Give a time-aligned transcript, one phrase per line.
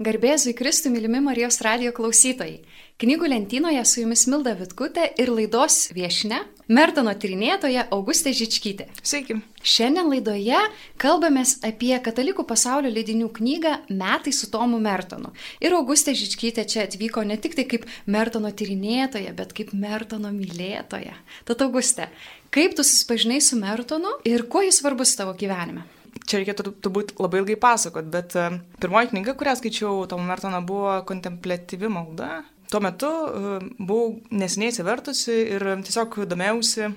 [0.00, 2.62] Garbėzui Kristui mylimi Marijos radio klausytojai.
[3.02, 6.38] Knygų lentynoje su jumis Milda Vitkutė ir laidos viešne
[6.72, 8.86] Mertono tyrinėtoja Augustė Žičkytė.
[9.04, 9.36] Sveiki.
[9.60, 10.62] Šiandien laidoje
[11.04, 15.34] kalbamės apie katalikų pasaulio leidinių knygą Metai su Tomu Mertonu.
[15.60, 21.12] Ir Augustė Žičkytė čia atvyko ne tik tai kaip Mertono tyrinėtoja, bet kaip Mertono mylėtoja.
[21.44, 22.08] Tad Augustė,
[22.48, 25.84] kaip tu susipažinai su Mertonu ir kuo jis svarbus tavo gyvenime?
[26.30, 28.46] Čia reikėtų turbūt labai ilgai pasakot, bet e,
[28.82, 32.42] pirmoji knyga, kurią skaičiau Tomo Mertono, buvo kontemplatyvi malda.
[32.70, 36.90] Tuo metu e, buvau nesiniai atsivertusi ir tiesiog domėjausi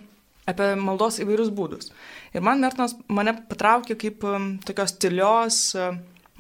[0.50, 1.92] apie maldos įvairius būdus.
[2.36, 5.62] Ir man Mertonas mane patraukė kaip e, tokios tylios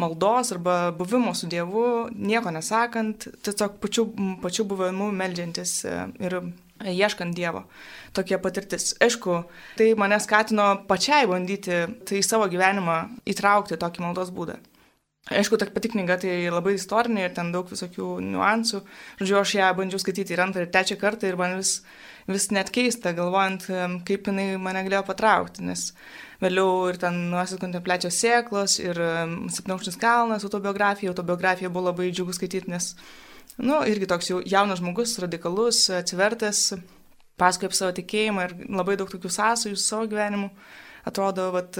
[0.01, 4.07] maldos arba buvimo su Dievu, nieko nesakant, tiesiog pačiu,
[4.41, 6.39] pačiu buvimu meldžiantis ir
[6.91, 7.63] ieškant Dievo.
[8.13, 8.93] Tokia patirtis.
[9.03, 9.39] Aišku,
[9.79, 14.59] tai mane skatino pačiai bandyti tai į savo gyvenimą įtraukti tokį maldos būdą.
[15.31, 18.81] Aišku, ta pati knyga tai labai istorinė ir ten daug visokių niuansų.
[19.21, 21.77] Žodžiu, aš ją bandžiau skaityti ir antrą, ir trečią kartą ir man vis,
[22.27, 23.69] vis net keista, galvojant,
[24.03, 25.85] kaip jinai mane galėjo patraukti, nes
[26.43, 28.99] vėliau ir ten nuosis kontempliacijos sėklos, ir
[29.55, 32.91] Sapnaukštis kalnas, autobiografija, autobiografija buvo labai džiugu skaityti, nes
[33.57, 36.73] nu, irgi toks jau jaunas žmogus, radikalus, atsivertęs,
[37.39, 40.49] pasakoja apie savo tikėjimą ir labai daug tokių sąsajų su savo gyvenimu.
[41.03, 41.77] Atrodo, kad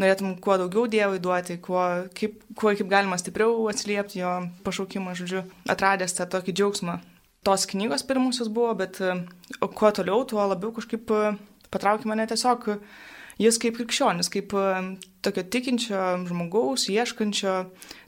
[0.00, 1.80] norėtum kuo daugiau Dievui duoti, kuo
[2.16, 4.34] kaip, kuo kaip galima stipriau atsiliepti jo
[4.66, 6.98] pašaukimą, žodžiu, atradęs tą tokį džiaugsmą.
[7.48, 9.00] Tos knygos pirmusios buvo, bet
[9.64, 11.08] kuo toliau, tuo labiau kažkaip
[11.72, 12.68] patraukė mane tiesiog
[13.40, 14.52] jis kaip krikščionis, kaip
[15.24, 17.54] tokio tikinčio žmogaus, ieškančio,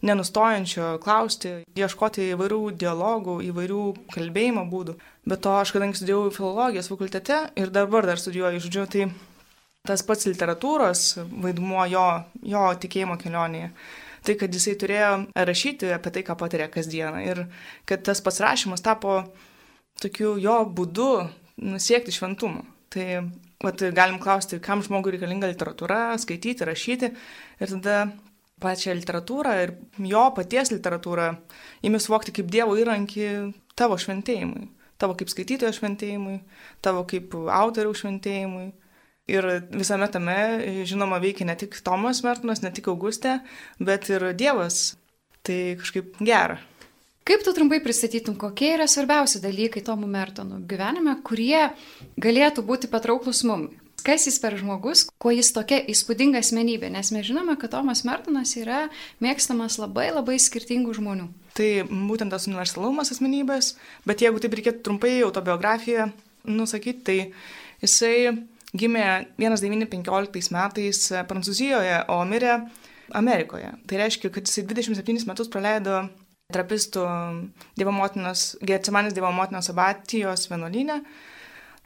[0.05, 4.97] nenustojančio klausti, ieškoti įvairių dialogų, įvairių kalbėjimo būdų.
[5.28, 9.08] Bet to aš kadangi studijavau filologijos fakultete ir dabar dar studijuoju, žodžiu, tai
[9.89, 11.05] tas pats literatūros
[11.42, 12.06] vaidmuo jo,
[12.46, 13.72] jo tikėjimo kelionėje.
[14.22, 17.41] Tai, kad jisai turėjo rašyti apie tai, ką patiria kasdieną ir
[17.91, 19.24] kad tas pats rašymas tapo
[19.98, 21.08] tokiu jo būdu
[21.83, 22.62] siekti šventumo.
[22.92, 23.06] Tai
[23.62, 27.12] Vat galim klausti, kam žmogui reikalinga literatūra, skaityti, rašyti.
[27.62, 27.96] Ir tada
[28.62, 29.74] pačią literatūrą ir
[30.12, 31.28] jo paties literatūrą
[31.86, 33.28] įmi suvokti kaip Dievo įrankį
[33.78, 34.68] tavo šventėjimui.
[35.02, 36.39] Tavo kaip skaitytojo šventėjimui,
[36.84, 38.68] tavo kaip autoriaus šventėjimui.
[39.30, 40.36] Ir visame tame,
[40.86, 43.39] žinoma, veikia ne tik Tomas Mertonas, ne tik Augustė,
[43.79, 44.96] bet ir Dievas.
[45.46, 46.61] Tai kažkaip gera.
[47.22, 51.68] Kaip tu trumpai pristatytum, kokie yra svarbiausi dalykai Tomų Mertonų gyvenime, kurie
[52.18, 53.78] galėtų būti patrauklus mums?
[54.02, 58.56] Kas jis per žmogus, kuo jis tokia įspūdinga asmenybė, nes mes žinome, kad Tomas Mertonas
[58.58, 58.88] yra
[59.22, 61.28] mėgstamas labai labai skirtingų žmonių.
[61.55, 63.77] Tai būtent tas universalumas asmenybės,
[64.08, 66.08] bet jeigu taip reikėtų trumpai autobiografiją
[66.50, 68.16] nusakyti, tai jisai
[68.74, 69.06] gimė
[69.38, 72.58] 1915 metais Prancūzijoje, o mirė
[73.14, 73.70] Amerikoje.
[73.86, 76.08] Tai reiškia, kad jisai 27 metus praleido
[76.55, 77.05] trapistų
[77.79, 81.01] Dievo motinos, Getsemanės Dievo motinos abatijos vienuolinę.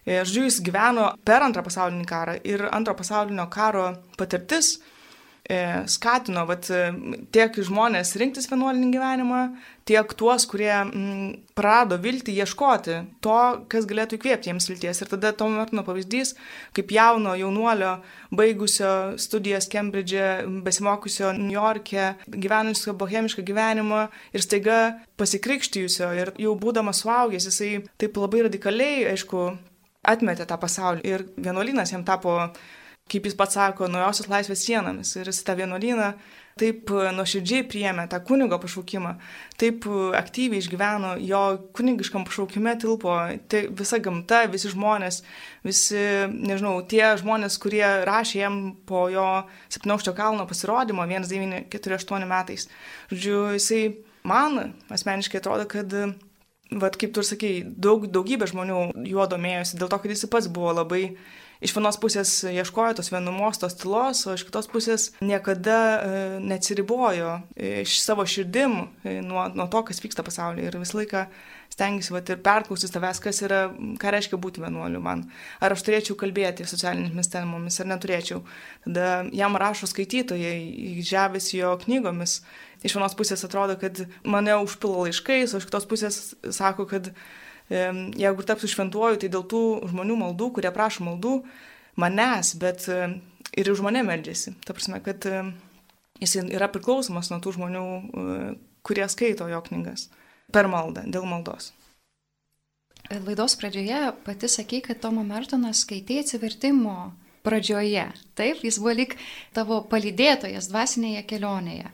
[0.06, 3.88] Žodžiu, jis gyveno per antrą pasaulinį karą ir antro pasaulinio karo
[4.18, 4.76] patirtis
[5.86, 6.90] skatino vat, e,
[7.30, 9.40] tiek žmonės rinktis vienuolinį gyvenimą,
[9.86, 13.36] tiek tuos, kurie m, mm, prado viltį ieškoti to,
[13.70, 15.02] kas galėtų įkvėpti jiems vilties.
[15.02, 16.34] Ir tada Tomo Mertono pavyzdys,
[16.74, 17.92] kaip jauno jaunuolio,
[18.34, 24.80] baigusio studijas Kembridže, besimokusio New York'e, gyvenusio bohemišką gyvenimą ir staiga
[25.16, 29.46] pasikrikštijusio ir jau būdamas suaugęs, jisai taip labai radikaliai, aišku,
[30.06, 31.06] atmetė tą pasaulį.
[31.06, 32.36] Ir vienuolynas jam tapo
[33.10, 35.14] kaip jis pats sako, naujosios laisvės sienomis.
[35.18, 36.14] Ir jis tą vienuolyną
[36.56, 39.12] taip e, nuoširdžiai priėmė tą kunigo pašaukimą,
[39.60, 41.42] taip e, aktyviai išgyveno, jo
[41.76, 43.14] kunigiškam pašaukime tilpo
[43.52, 45.20] tai visa gamta, visi žmonės,
[45.66, 46.02] visi,
[46.32, 49.26] nežinau, tie žmonės, kurie rašė jam po jo
[49.76, 52.70] 17 kalno pasirodymo 1948 metais.
[53.12, 53.82] Žodžiu, jisai
[54.26, 55.92] man asmeniškai atrodo, kad
[56.66, 60.48] Vat kaip tu ir sakei, daug, daugybė žmonių juo domėjosi, dėl to, kad jis pats
[60.50, 61.12] buvo labai
[61.64, 67.36] iš vienos pusės ieškojo tos vienumos, tos tylos, o iš kitos pusės niekada e, neatsiribojo
[67.56, 70.68] e, iš savo širdim e, nuo, nuo to, kas vyksta pasaulyje.
[70.68, 71.24] Ir visą laiką
[71.72, 73.62] stengiasi vat, ir perklausyti tavęs, kas yra,
[74.00, 75.26] ką reiškia būti vienuoliu man.
[75.60, 78.42] Ar aš turėčiau kalbėti socialinėmis temomis, ar neturėčiau.
[78.86, 82.40] Tada jam rašo skaitytojai, žavėsi jo knygomis.
[82.84, 86.20] Iš vienos pusės atrodo, kad mane užpila laiškais, o iš kitos pusės
[86.54, 87.10] sako, kad
[87.70, 91.38] jeigu ir tapsiu šventuoju, tai dėl tų žmonių maldų, kurie prašo maldų
[91.98, 92.86] manęs, bet
[93.56, 94.54] ir už mane meldžiasi.
[94.66, 95.26] Ta prasme, kad
[96.20, 98.46] jis yra priklausomas nuo tų žmonių, e,
[98.86, 100.08] kurie skaito jo knygas
[100.54, 101.72] per maldą, dėl maldos.
[103.10, 107.12] Laidos pradžioje pati sakė, kad Tomo Mertonas skaitė atsivertimo
[107.46, 108.08] pradžioje.
[108.38, 109.14] Taip, jis buvo lik
[109.54, 111.92] tavo palydėtojas dvasinėje kelionėje.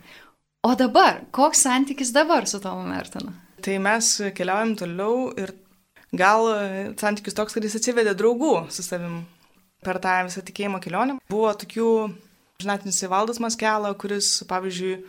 [0.64, 3.34] O dabar, koks santykis dabar su Tomu Mertonu?
[3.62, 5.52] Tai mes keliaujam toliau ir
[6.12, 6.49] gal
[7.00, 9.23] santykis toks, kad jis atsivedė draugų su savim
[9.82, 11.19] per tą visą tikėjimo kelionę.
[11.31, 11.91] Buvo tokių,
[12.62, 15.00] žinatinis Valdas Maskela, kuris, pavyzdžiui,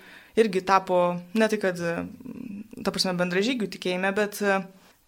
[0.41, 1.01] irgi tapo
[1.37, 1.81] ne tai, kad,
[2.81, 4.57] ta prasme, bendražygių tikėjime, bet e,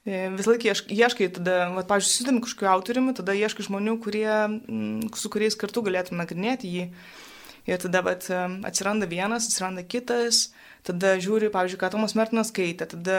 [0.06, 4.30] visą laiką ieškai, tada, va, pavyzdžiui, susidami kažkokiu autoriumi, tada ieškai žmonių, kurie,
[5.18, 6.90] su kuriais kartu galėtum nagrinėti jį.
[7.66, 8.28] Ir tada vat,
[8.70, 10.52] atsiranda vienas, atsiranda kitas,
[10.86, 13.18] tada žiūri, pavyzdžiui, ką Tomas Mertinas skaitė, tada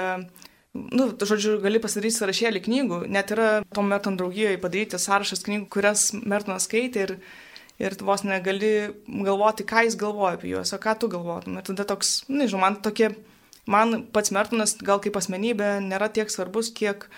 [0.92, 6.08] nu, žodžiu, gali pasidaryti sąrašėlį knygų, net yra tom Merton draugijoje padaryti sąrašas knygų, kurias
[6.16, 7.14] Mertonas skaitė ir,
[7.82, 8.72] ir vos negali
[9.06, 11.58] galvoti, ką jis galvoja apie juos, o ką tu galvotum.
[11.60, 13.12] Ir tada toks, nežinau, man tokie,
[13.70, 17.08] man pats Mertonas gal kaip asmenybė nėra tiek svarbus, kiek,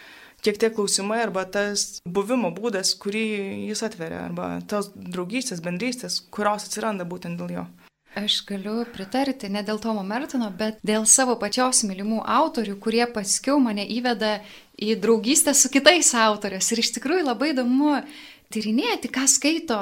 [0.45, 3.27] kiek tie klausimai arba tas buvimo būdas, kurį
[3.71, 7.69] jis atveria, arba tos draugystės, bendrystės, kurios atsiranda būtent dėl jo.
[8.17, 13.61] Aš galiu pritarti ne dėl Tomo Mertono, bet dėl savo pačios mylimų autorių, kurie paskiau
[13.61, 14.39] mane įveda
[14.81, 16.71] į draugystę su kitais autoriais.
[16.73, 17.99] Ir iš tikrųjų labai įdomu
[18.55, 19.79] tyrinėti, ką skaito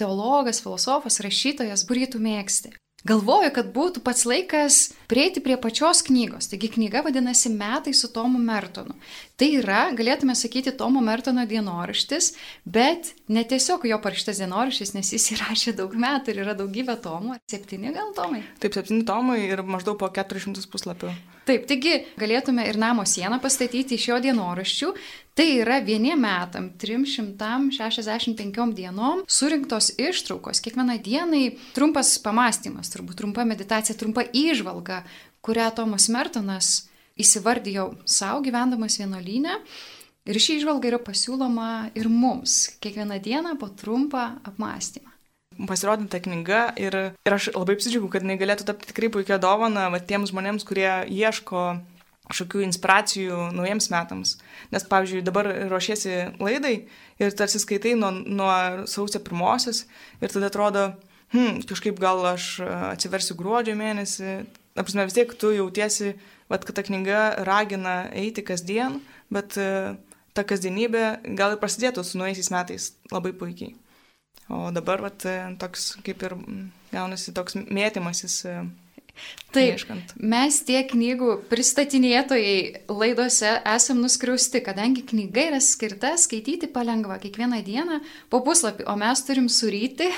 [0.00, 2.72] teologas, filosofas, rašytojas, kurį tu mėgsti.
[3.06, 4.76] Galvoju, kad būtų pats laikas
[5.06, 6.48] prieiti prie pačios knygos.
[6.50, 8.96] Taigi knyga vadinasi Metai su Tomu Mertonu.
[9.38, 12.32] Tai yra, galėtume sakyti, Tomo Mertono dienoraštis,
[12.64, 17.38] bet ne tiesiog jo parašytas dienoraštis, nes jis įrašė daug metų ir yra daugybė tomų.
[17.52, 18.42] Septyni gal tomai?
[18.64, 21.14] Taip, septyni tomai ir maždaug po 400 puslapių.
[21.46, 24.88] Taip, taigi galėtume ir namo sieną pastatyti iš jo dienoraščių.
[25.36, 31.44] Tai yra vieniem metam, 365 dienom surinktos ištraukos, kiekvienai dienai
[31.76, 35.02] trumpas pamastymas, turbūt trumpa meditacija, trumpa įžvalga,
[35.44, 36.70] kurią Tomas Mertonas
[37.20, 39.60] įsivardijau savo gyvendamas vienolyne.
[40.26, 45.15] Ir ši išvalga yra pasiūloma ir mums kiekvieną dieną po trumpą apmąstymą.
[45.68, 49.86] Pasirodė ta knyga ir, ir aš labai apsidžiaugiu, kad jinai galėtų tapti tikrai puikia dovana
[49.92, 51.62] va, tiems žmonėms, kurie ieško
[52.26, 54.36] kažkokių inspiracijų naujiems metams.
[54.74, 56.76] Nes, pavyzdžiui, dabar ruošiesi laidai
[57.22, 58.52] ir tarsi skaitai nuo, nuo
[58.90, 59.84] sausio pirmosios
[60.20, 60.86] ir tada atrodo,
[61.32, 62.56] hm, kažkaip gal aš
[62.92, 64.40] atsiversiu gruodžio mėnesį.
[64.76, 66.16] Apsime, vis tiek tu jautiesi
[66.48, 69.00] Vat, kad ta knyga ragina eiti kasdien,
[69.34, 69.96] bet e,
[70.36, 73.74] ta kasdienybė gal ir prasidėtų su nueisiais metais labai puikiai.
[74.48, 76.36] O dabar vat, e, toks kaip ir
[76.92, 78.42] gaunasi toks mėtymasis
[79.56, 80.12] Taip, ieškant.
[80.20, 88.00] mes tie knygų pristatinėtojai laidose esam nuskriausti, kadangi knyga yra skirta skaityti palengva kiekvieną dieną
[88.32, 90.10] po puslapį, o mes turim suryti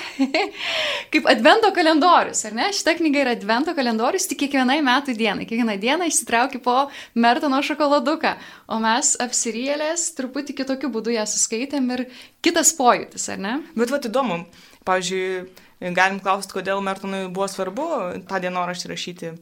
[1.13, 2.67] kaip advento kalendorius, ar ne?
[2.75, 5.47] Šita knyga yra advento kalendorius tik kiekvienai metų dienai.
[5.49, 8.35] Kiekvieną dieną išsitrauki po Mertono šokoladuką,
[8.67, 12.05] o mes apsirėlės truputį kitokiu būdu ją suskaitėm ir
[12.43, 13.57] kitas pojūtis, ar ne?
[13.77, 14.43] Bet vad įdomu,
[14.89, 17.87] pavyzdžiui, Galim klausti, kodėl Mertonui buvo svarbu
[18.27, 19.33] tą dienoraštį rašyti.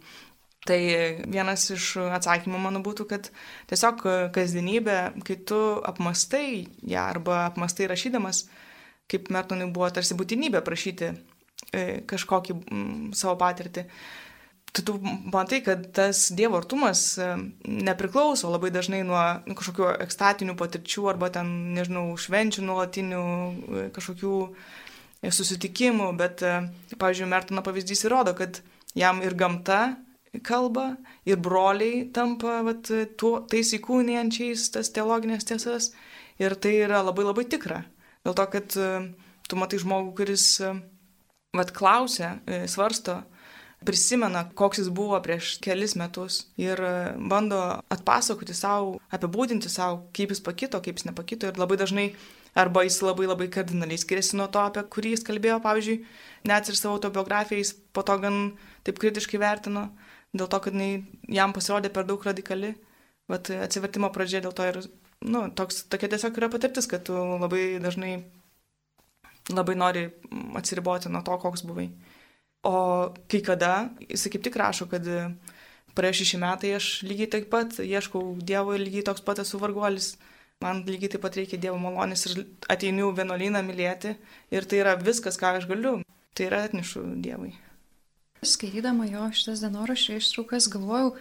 [0.67, 0.77] Tai
[1.31, 3.29] vienas iš atsakymų mano būtų, kad
[3.71, 4.03] tiesiog
[4.35, 8.43] kasdienybė, kai tu apmastai ją arba apmastai rašydamas,
[9.07, 12.57] kaip Mertonui buvo tarsi būtinybė prašyti e, kažkokį
[13.15, 13.85] savo patirtį,
[14.75, 14.97] tai tu
[15.33, 17.29] matai, kad tas Dievo artumas e,
[17.87, 24.35] nepriklauso labai dažnai nuo kažkokių ekstatinių patirčių arba ten, nežinau, švenčių nuolatinių e, kažkokių
[25.23, 28.61] susitikimų, bet, e, pavyzdžiui, Mertono pavyzdys įrodo, kad
[28.97, 29.97] jam ir gamta
[30.45, 35.91] kalba, ir broliai tampa vat, tuo, tais įkūnijančiais tas teologinės tiesas,
[36.41, 37.81] ir tai yra labai labai tikra.
[38.25, 38.91] Dėl to, kad e,
[39.49, 40.75] tu matai žmogų, kuris e,
[41.57, 42.37] vat, klausia,
[42.69, 43.23] svarsto,
[43.85, 46.81] prisimena, koks jis buvo prieš kelis metus ir
[47.29, 47.59] bando
[47.93, 51.51] atpasakoti savo, apibūdinti savo, kaip jis pakito, kaip jis nepakito.
[51.51, 52.07] Ir labai dažnai
[52.57, 55.97] arba jis labai labai kardinaliai skiriasi nuo to, apie kurį jis kalbėjo, pavyzdžiui,
[56.49, 58.39] net ir savo autobiografiją jis po to gan
[58.87, 59.87] taip kritiškai vertino,
[60.33, 61.05] dėl to, kad jinai
[61.39, 62.73] jam pasirodė per daug radikali,
[63.29, 64.81] bet atsivertimo pradžia dėl to ir,
[65.27, 68.17] nu, toks, tokia tiesiog yra patirtis, kad tu labai dažnai
[69.53, 70.07] labai nori
[70.59, 71.91] atsiriboti nuo to, koks buvai.
[72.65, 75.05] O kai kada, jisai kaip tik rašo, kad
[75.97, 80.15] praėjo šeši metai aš lygiai taip pat ieškau Dievo ir lygiai toks pat esu varguolis
[80.61, 82.39] Man lygiai taip pat reikia Dievo malonės ir
[82.73, 84.15] ateiniu vienuolyną mylėti.
[84.49, 85.99] Ir tai yra viskas, ką aš galiu.
[86.33, 87.51] Tai yra atnešu Dievui.
[88.45, 91.11] Skaitydama jo šitas dienoraščio ištraukas, galvojau,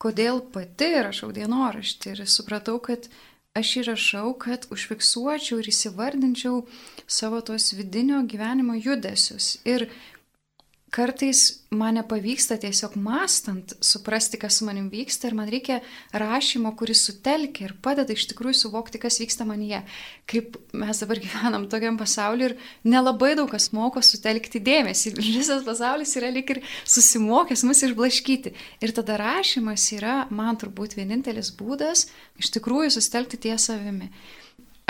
[0.00, 2.12] kodėl pati rašau dienoraštį.
[2.12, 3.08] Ir supratau, kad
[3.56, 6.62] aš įrašau, kad užfiksuočiau ir įsivardinčiau
[7.08, 9.54] savo tos vidinio gyvenimo judesius.
[9.64, 9.88] Ir
[10.92, 15.78] kartais man nepavyksta tiesiog mastant suprasti, kas su manim vyksta ir man reikia
[16.12, 19.80] rašymo, kuris sutelkia ir padeda iš tikrųjų suvokti, kas vyksta manyje.
[20.28, 25.14] Kaip mes dabar gyvenam tokiam pasauliu ir nelabai daug kas moko sutelkti dėmesį.
[25.16, 28.52] Visas pasaulis yra lik ir susimokęs mus išblaškyti.
[28.84, 34.12] Ir tada rašymas yra, man turbūt, vienintelis būdas iš tikrųjų sustelkti ties savimi.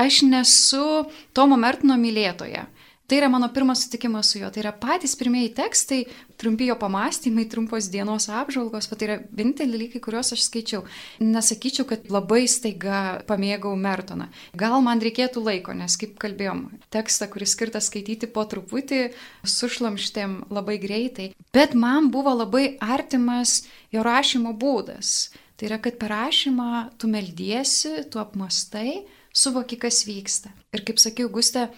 [0.03, 1.07] Aš nesu
[1.37, 2.67] Tomo Mertino mylėtoja.
[3.13, 4.49] Tai yra mano pirmas sutikimas su juo.
[4.49, 5.99] Tai yra patys pirmieji tekstai,
[6.41, 10.81] trumpi jo pamastymai, trumpos dienos apžvalgos, tai yra vieninteliai dalykai, kuriuos aš skaičiau.
[11.21, 14.31] Nesakyčiau, kad labai staiga pamėgau Mertoną.
[14.57, 19.05] Gal man reikėtų laiko, nes kaip kalbėjom, tekstą, kuris skirtas skaityti po truputį,
[19.45, 21.31] sušlamštėm labai greitai.
[21.53, 25.35] Bet man buvo labai artimas jo rašymo būdas.
[25.61, 29.03] Tai yra, kad per rašymą tu meldiesi, tu apmastai,
[29.37, 30.57] suvoki, kas vyksta.
[30.73, 31.69] Ir kaip sakiau, Gustė,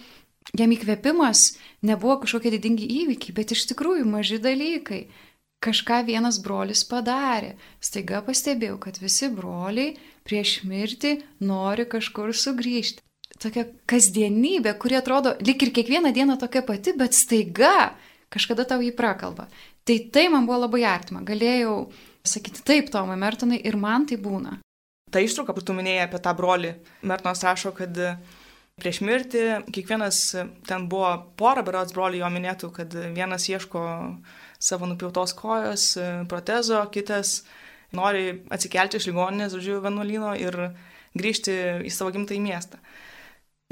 [0.53, 5.05] jam įkvėpimas nebuvo kažkokie didingi įvykiai, bet iš tikrųjų maži dalykai.
[5.65, 7.55] Kažką vienas brolis padarė.
[7.81, 9.95] Staiga pastebėjau, kad visi broliai
[10.27, 11.15] prieš mirtį
[11.47, 13.01] nori kažkur sugrįžti.
[13.41, 17.95] Tokia kasdienybė, kuri atrodo lik ir kiekvieną dieną tokia pati, bet staiga
[18.31, 19.47] kažkada tau jį prakalba.
[19.85, 21.23] Tai tai man buvo labai artima.
[21.25, 21.89] Galėjau
[22.25, 24.59] sakyti taip, Tomai Mertonai, ir man tai būna.
[25.11, 26.73] Ta ištrauka, kur tu minėjai apie tą brolį,
[27.05, 27.95] Mertonas rašo, kad
[28.81, 30.21] prieš mirtį kiekvienas,
[30.67, 33.83] ten buvo pora berots brolių jo minėtų, kad vienas ieško
[34.59, 35.93] savo nupjautos kojos,
[36.31, 37.41] protezo, kitas
[37.95, 40.59] nori atsikelti iš ligoninės, žodžiu, vienuolino ir
[41.15, 41.55] grįžti
[41.87, 42.81] į savo gimtąjį miestą.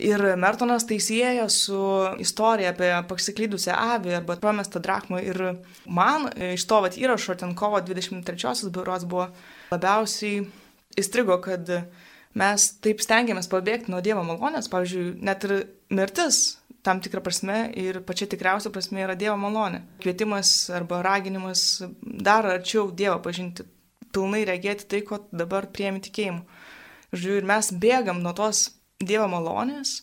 [0.01, 1.77] Ir Mertonas tai sieja su
[2.23, 5.19] istorija apie pasiklydusią avį arba pamestą drachmą.
[5.21, 9.27] Ir man iš to vat, įrašo, ten kovo 23-osios biuros buvo
[9.69, 10.47] labiausiai
[10.97, 11.69] įstrigo, kad
[12.39, 15.55] mes taip stengiamės pabėgti nuo Dievo malonės, pavyzdžiui, net ir
[15.93, 16.43] mirtis
[16.83, 19.83] tam tikrą prasme ir pačia tikriausia prasme yra Dievo malonė.
[20.03, 23.65] Kvietimas arba raginimas dar arčiau Dievo pažinti,
[24.13, 26.43] pilnai regėti tai, ko dabar priemi tikėjimu.
[27.13, 28.65] Žiūrėjau, ir mes bėgam nuo tos
[29.03, 30.01] Dievo malonės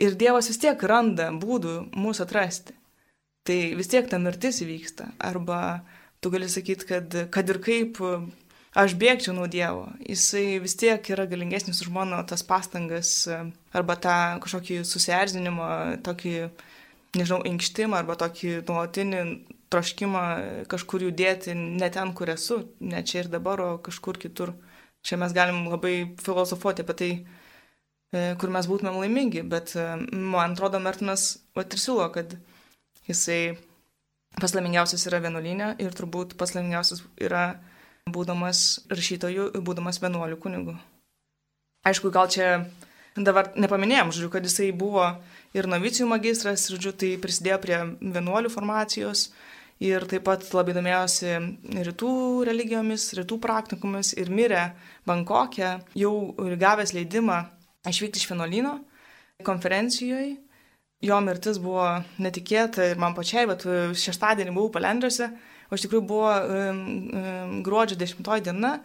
[0.00, 2.76] ir Dievas vis tiek randa būdų mūsų atrasti.
[3.44, 5.14] Tai vis tiek ta mirtis įvyksta.
[5.18, 5.80] Arba
[6.20, 7.98] tu gali sakyti, kad, kad ir kaip
[8.74, 9.88] aš bėgčiau nuo Dievo.
[10.06, 13.28] Jisai vis tiek yra galingesnis už mano tas pastangas
[13.74, 15.70] arba tą kažkokį susierzinimą,
[16.06, 16.34] tokį,
[17.18, 19.24] nežinau, inkštimą arba tokį nuolatinį
[19.70, 20.22] troškimą
[20.70, 24.54] kažkur judėti ne ten, kur esu, ne čia ir dabar, o kažkur kitur.
[25.06, 27.10] Čia mes galim labai filosofuoti apie tai,
[28.12, 32.34] e, kur mes būtumėm laimingi, bet e, man atrodo, Mertinas vat ir siūlo, kad
[33.08, 33.56] jisai
[34.42, 37.46] paslaimingiausias yra vienuolinė ir turbūt paslaimingiausias yra
[38.14, 40.76] būdamas rašytoju, būdamas vienuoliu kunigu.
[41.86, 42.66] Aišku, gal čia
[43.16, 45.06] dabar nepaminėjom, žodžiu, kad jisai buvo
[45.56, 49.30] ir novicijų magistras, žodžiu, tai prisidėjo prie vienuolių formacijos
[49.80, 51.38] ir taip pat labai domėjosi
[51.88, 52.12] rytų
[52.50, 54.68] religijomis, rytų praktikomis ir mirė
[55.08, 56.12] Bankokė, jau
[56.60, 57.40] gavęs leidimą
[57.88, 58.76] išvykti iš vienuolino
[59.46, 60.36] konferencijoje.
[61.00, 61.86] Jo mirtis buvo
[62.20, 63.64] netikėta ir man pačiai, bet
[63.96, 65.30] šeštadienį buvau palendriuose
[65.70, 66.80] o iš tikrųjų buvo um,
[67.14, 68.76] um, gruodžio 10 diena,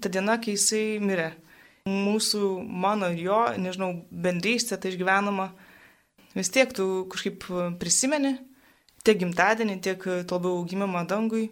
[0.00, 1.32] ta diena, kai jisai mirė.
[1.86, 5.52] Mūsų, mano ir jo, nežinau, bendrystė, tai išgyvenama,
[6.34, 7.46] vis tiek tu kažkaip
[7.80, 8.34] prisimeni
[9.06, 11.48] tiek gimtadienį, tiek to labiau gimimą dangui.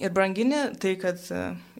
[0.00, 1.20] Ir brangini tai, kad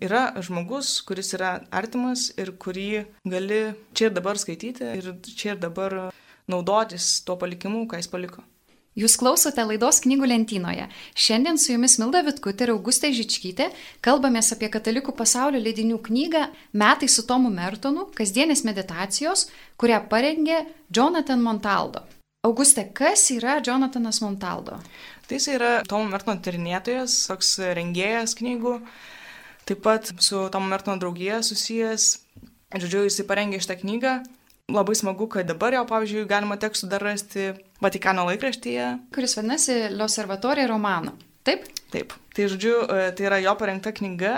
[0.02, 3.62] yra žmogus, kuris yra artimas ir kurį gali
[3.96, 6.10] čia ir dabar skaityti ir čia ir dabar
[6.50, 8.44] naudotis tuo palikimu, ką jis paliko.
[8.92, 10.84] Jūs klausote laidos knygų lentynoje.
[11.16, 13.70] Šiandien su jumis Milda Vitkutė ir Augustė Žičkytė
[14.04, 16.42] kalbamės apie katalikų pasaulio leidinių knygą
[16.76, 19.46] Metai su Tomu Mertonu- kasdienės meditacijos,
[19.80, 22.04] kurią parengė Jonathan Montaldo.
[22.44, 24.76] Augustė, kas yra Jonathanas Montaldo?
[25.26, 28.82] Tai jis yra Tomo Mertono tyrinėtojas, toks rengėjas knygų,
[29.64, 32.18] taip pat su Tomo Mertono draugija susijęs.
[32.76, 34.22] Žodžiu, jisai parengė šitą knygą
[34.72, 37.50] Labai smagu, kad dabar jau, pavyzdžiui, galima tekstų dar rasti
[37.82, 38.86] Vatikano laikraštyje.
[39.12, 41.16] Kuris vadinasi L'Osservatorija Romano.
[41.44, 41.66] Taip?
[41.92, 42.14] Taip.
[42.32, 44.36] Tai žodžiu, e, tai yra jo parengta knyga.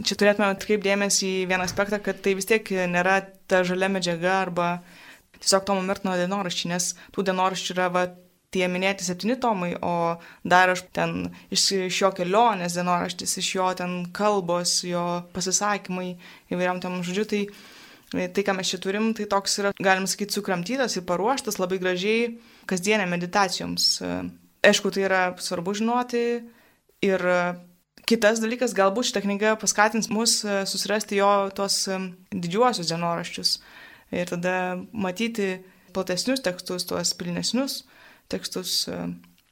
[0.00, 4.70] Čia turėtume atkreipdėmėsi į vieną aspektą, kad tai vis tiek nėra ta žalia medžiaga arba
[5.40, 8.04] tiesiog Tomo Mertino dienoraščiai, nes tų dienoraščių yra va,
[8.54, 13.68] tie minėti septyni tomai, o dar aš ten iš, iš jo kelionės dienoraštis, iš jo
[13.78, 16.14] ten kalbos, jo pasisakymai
[16.50, 17.42] įvairiam tam žodžiu, tai
[18.10, 22.32] Tai, ką mes čia turim, tai toks yra, galim sakyti, sukramtytas ir paruoštas labai gražiai
[22.70, 23.84] kasdienė meditacijoms.
[24.66, 26.24] Aišku, tai yra svarbu žinoti
[27.06, 27.24] ir
[28.10, 31.84] kitas dalykas, galbūt šitą knygą paskatins mus susirasti jo tos
[32.34, 33.54] didžiuosius dienoraščius
[34.10, 34.56] ir tada
[34.90, 35.60] matyti
[35.94, 37.84] platesnius tekstus, tuos pilnesnius
[38.30, 38.88] tekstus.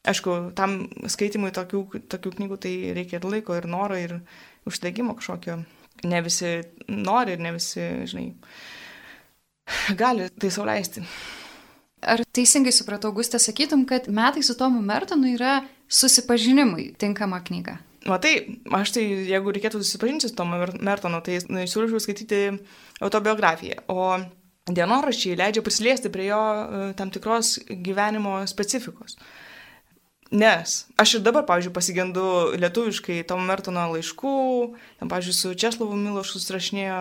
[0.09, 4.19] Aišku, tam skaitimui tokių, tokių knygų tai reikia ir laiko, ir noro, ir
[4.67, 5.61] uždegimo kažkokio.
[6.07, 8.29] Ne visi nori ir ne visi, žinai,
[9.99, 11.03] gali tai sauliaisti.
[12.09, 15.59] Ar teisingai supratau, Augustė, sakytum, kad metai su Tomu Mertonu yra
[15.91, 17.81] susipažinimui tinkama knyga?
[18.09, 18.35] Matai,
[18.79, 22.43] aš tai, jeigu reikėtų susipažinti su Tomu Mertonu, tai nu, siūlyčiau skaityti
[23.03, 23.83] autobiografiją.
[23.91, 24.13] O
[24.69, 29.19] dienoraščiai leidžia prisiliesti prie jo e, tam tikros gyvenimo specifikos.
[30.31, 32.23] Nes aš ir dabar, pavyzdžiui, pasigendu
[32.61, 34.33] lietuviškai Tomo Mertono laiškų,
[35.01, 36.99] ten, pavyzdžiui, su Česlavu Milošu susirašinėjo.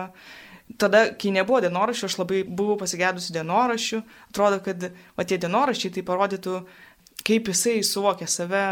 [0.80, 4.00] Tada, kai nebuvo dienoraščių, aš labai buvau pasigėdusi dienoraščių.
[4.30, 6.56] Atrodo, kad va, tie dienoraščiai tai parodytų,
[7.28, 8.64] kaip jisai suvokia save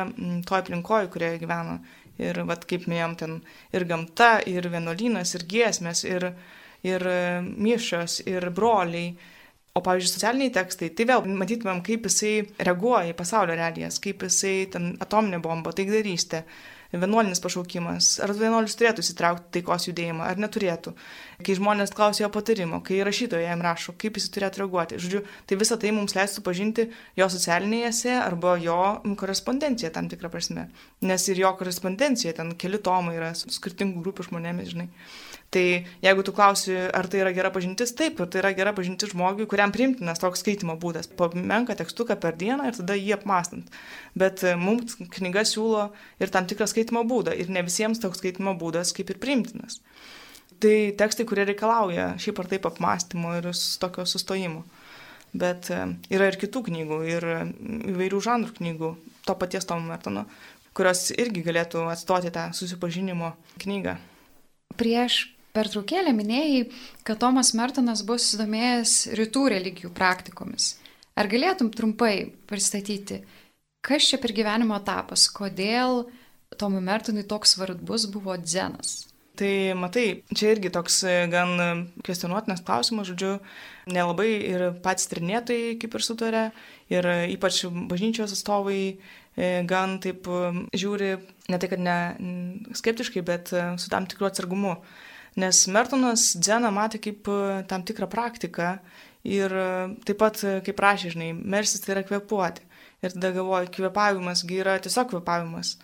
[0.48, 1.78] toje aplinkoje, kurioje gyvena.
[2.16, 3.38] Ir, va, kaip minėjom, ten
[3.76, 6.30] ir gamta, ir vienuolynas, ir giesmės, ir,
[6.84, 9.12] ir e, mišos, ir broliai
[9.76, 14.54] O, pavyzdžiui, socialiniai tekstai, tai vėl matytumėm, kaip jisai reaguoja į pasaulio realijas, kaip jisai
[14.72, 16.46] ten atominė bomba, taikdarystė,
[16.96, 20.94] vienuolinis pašaukimas, ar vienuolis turėtų įsitraukti taikos judėjimą, ar neturėtų.
[21.44, 25.00] Kai žmonės klausia jo patarimo, kai rašytojai jam rašo, kaip jis turėtų reaguoti.
[25.02, 28.80] Žodžiu, tai visą tai mums leistų pažinti jo socialinėje esė arba jo
[29.20, 30.70] korespondenciją tam tikrą prasme.
[31.04, 34.88] Nes ir jo korespondencija, ten keli tomai yra su skirtingų grupių žmonėmis, žinai.
[35.50, 39.12] Tai jeigu tu klausi, ar tai yra gera pažintis, taip, ir tai yra gera pažintis
[39.12, 41.06] žmogui, kuriam primtinas toks skaitimo būdas.
[41.16, 43.70] Pamenka tekstuką per dieną ir tada jį apmastant.
[44.18, 45.86] Bet e, mums knyga siūlo
[46.20, 49.78] ir tam tikrą skaitimo būdą ir ne visiems toks skaitimo būdas kaip ir primtinas.
[50.58, 53.48] Tai tekstai, kurie reikalauja šiaip ar taip apmąstymo ir
[53.80, 54.64] tokio sustojimo.
[55.36, 55.78] Bet e,
[56.10, 57.38] yra ir kitų knygų, ir e,
[57.94, 58.92] įvairių žanrų knygų,
[59.28, 60.26] to paties Tomo Mertono,
[60.76, 63.96] kurios irgi galėtų atstoti tą susipažinimo knygą.
[64.76, 65.22] Prieš
[65.56, 66.66] pertraukėlę minėjai,
[67.06, 70.74] kad Tomas Mertonas buvo susidomėjęs rytų religijų praktikomis.
[71.16, 73.22] Ar galėtum trumpai pristatyti,
[73.80, 76.04] kas čia per gyvenimo etapas, kodėl
[76.60, 79.06] Tomui Mertonui toks svarbus buvo dzenas?
[79.36, 81.66] Tai matai, čia irgi toks e, gan e,
[82.06, 83.34] kvestionuotinas klausimas, žodžiu,
[83.92, 86.44] nelabai ir patys trinėtojai kaip ir sutarė,
[86.92, 88.98] ir e, ypač bažnyčios atstovai
[89.68, 90.24] gan taip
[90.72, 91.10] žiūri,
[91.52, 91.96] ne tai kad ne
[92.78, 94.78] skeptiškai, bet su tam tikru atsargumu
[95.36, 98.70] Nes Mertonas dzeną matė kaip e, tam tikrą praktiką
[99.28, 99.66] ir e,
[100.08, 102.64] taip pat, e, kaip prašė, žinai, mersis tai yra kvepuoti.
[103.04, 105.74] Ir tada galvoju, kvepavimasgi yra tiesiog kvepavimas.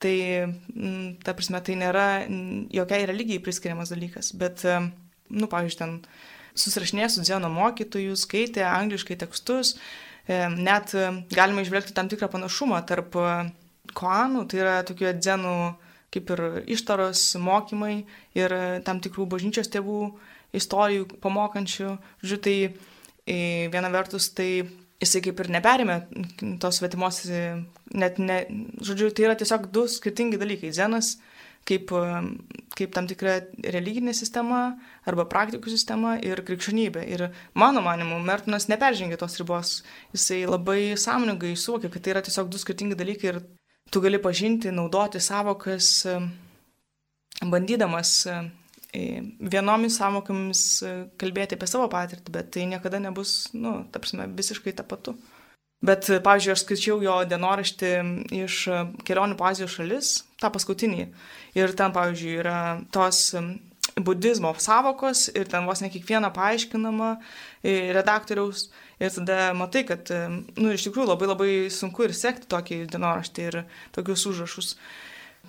[0.00, 0.16] Tai,
[1.24, 2.06] ta prasme, tai nėra
[2.72, 4.32] jokiai religijai priskiriamas dalykas.
[4.36, 4.64] Bet,
[5.32, 5.94] nu, pavyzdžiui, ten
[6.56, 9.74] susirašinė su dzeno mokytoju, skaitė angliškai tekstus,
[10.28, 10.92] net
[11.32, 13.16] galima išvelgti tam tikrą panašumą tarp
[13.96, 15.56] koanų, tai yra tokių dzenų
[16.14, 16.42] kaip ir
[16.76, 18.06] ištaros mokymai
[18.38, 18.54] ir
[18.86, 20.00] tam tikrų bažnyčios tėvų
[20.56, 21.92] istorijų pamokančių.
[22.22, 24.50] Žodžiu, tai e, viena vertus tai
[25.02, 25.96] jisai kaip ir neperėmė
[26.62, 27.24] tos svetimos,
[27.92, 28.42] net ne,
[28.80, 30.72] žodžiu, tai yra tiesiog du skirtingi dalykai.
[30.76, 31.16] Zenas
[31.66, 31.90] kaip,
[32.78, 33.40] kaip tam tikra
[33.74, 34.60] religinė sistema
[35.08, 37.04] arba praktikų sistema ir krikščionybė.
[37.12, 37.26] Ir
[37.58, 39.80] mano manimu, Mertonas neperžengė tos ribos.
[40.14, 43.42] Jisai labai sąmoningai suvokė, kad tai yra tiesiog du skirtingi dalykai ir
[43.90, 46.06] tu gali pažinti, naudoti savokas,
[47.44, 48.12] bandydamas
[48.96, 50.60] vienomis savokomis
[51.20, 55.16] kalbėti apie savo patirtį, bet tai niekada nebus, nu, ta prasme, visiškai tapatu.
[55.84, 57.90] Bet, pavyzdžiui, aš skaičiau jo dienoraštį
[58.38, 58.62] iš
[59.06, 61.10] kelionių po Azijos šalis, tą paskutinį.
[61.58, 62.60] Ir ten, pavyzdžiui, yra
[62.94, 63.28] tos
[63.96, 67.16] budizmo savokos ir ten vos ne kiekviena paaiškinama
[67.96, 68.68] redaktoriaus.
[69.00, 70.08] Ir tada matai, kad,
[70.56, 73.62] nu, iš tikrųjų labai labai sunku ir sekti tokį dienoraštį ir
[73.96, 74.74] tokius užrašus.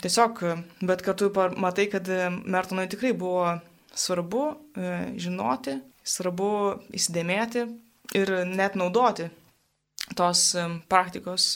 [0.03, 0.43] Tiesiog,
[0.86, 2.07] bet kartu matai, kad
[2.45, 3.57] Mertonui tikrai buvo
[3.97, 6.51] svarbu e, žinoti, svarbu
[6.95, 7.65] įsidėmėti
[8.19, 9.31] ir net naudoti
[10.15, 10.51] tos
[10.88, 11.55] praktikos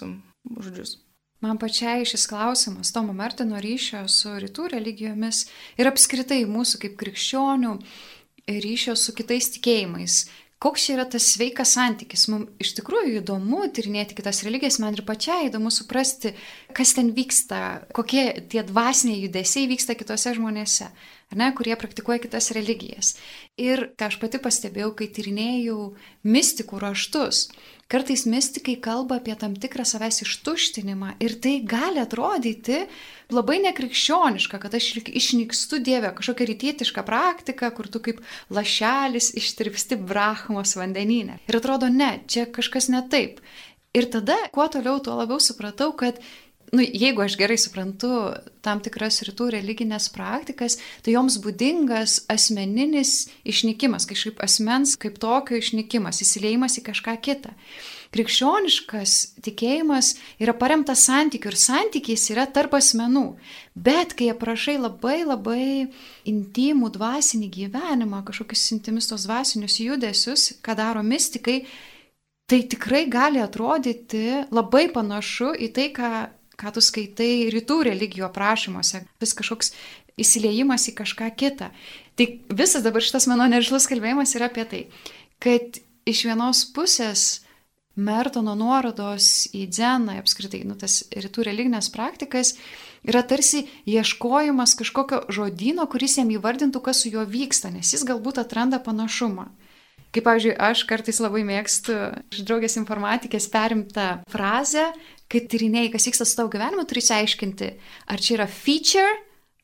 [0.58, 0.98] žodžius.
[1.42, 5.48] Man pačiai šis klausimas Tomo Mertino ryšio su rytų religijomis
[5.82, 7.74] ir apskritai mūsų kaip krikščionių
[8.62, 10.24] ryšio su kitais tikėjimais
[10.62, 12.28] koks yra tas sveikas santykis.
[12.30, 16.36] Mums iš tikrųjų įdomu tyrinėti kitas religijas, man ir pačiai įdomu suprasti,
[16.78, 20.92] kas ten vyksta, kokie tie dvasiniai judesiai vyksta kitose žmonėse,
[21.38, 23.16] ne, kurie praktikuoja kitas religijas.
[23.60, 25.92] Ir ką aš pati pastebėjau, kai tyrinėjau
[26.28, 27.48] mistikų raštus,
[27.92, 32.86] Kartais mystikai kalba apie tam tikrą savęs ištuštinimą ir tai gali atrodyti
[33.36, 40.78] labai nekrikščioniška, kad aš išnykstu Dievę, kažkokia rytietiška praktika, kur tu kaip lašelis ištirpsti Brahmos
[40.80, 41.42] vandeninę.
[41.52, 43.44] Ir atrodo, ne, čia kažkas ne taip.
[43.92, 46.24] Ir tada, kuo toliau, tuo labiau supratau, kad
[46.72, 48.10] nu, jeigu aš gerai suprantu
[48.64, 56.22] tam tikras rytų religinės praktikas, tai joms būdingas asmeninis išnykimas, kažkaip asmens kaip tokio išnykimas,
[56.24, 57.56] įsileimas į kažką kitą.
[58.12, 59.12] Krikščioniškas
[59.44, 63.38] tikėjimas yra paremtas santykiu ir santykiais yra tarp asmenų.
[63.72, 65.68] Bet kai aprašai labai labai
[66.28, 71.62] intimų dvasinį gyvenimą, kažkokius intimis tos dvasinius judesius, ką daro mystikai,
[72.52, 76.12] tai tikrai gali atrodyti labai panašu į tai, ką
[76.62, 79.74] ką tu skaitai rytų religijų aprašymuose, vis kažkoks
[80.22, 81.72] įsileimas į kažką kitą.
[82.16, 84.82] Tai visas dabar šitas mano nežlus kalbėjimas yra apie tai,
[85.42, 87.42] kad iš vienos pusės
[88.02, 92.54] Mertono nuorodos į dzeną, apskritai, nu, tas rytų religinės praktikas,
[93.04, 98.40] yra tarsi ieškojimas kažkokio žodino, kuris jam įvardintų, kas su juo vyksta, nes jis galbūt
[98.40, 99.50] atranda panašumą.
[100.12, 101.96] Kaip, pavyzdžiui, aš kartais labai mėgstu
[102.34, 104.90] iš draugės informatikės perimtą frazę,
[105.32, 107.70] kai tyrinėjai, kas vyksta su tavo gyvenimu, turi išsiaiškinti,
[108.12, 109.14] ar čia yra feature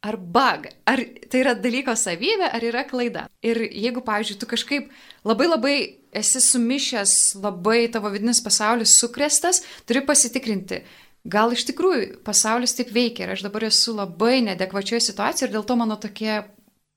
[0.07, 3.25] ar bug, ar tai yra dalyko savybė, ar yra klaida.
[3.43, 4.91] Ir jeigu, pavyzdžiui, tu kažkaip
[5.27, 5.75] labai labai
[6.15, 10.83] esi sumišęs, labai tavo vidinis pasaulis sukrestas, turi pasitikrinti,
[11.27, 15.67] gal iš tikrųjų pasaulis taip veikia ir aš dabar esu labai nedekvačioje situacijoje ir dėl
[15.67, 16.45] to mano tokie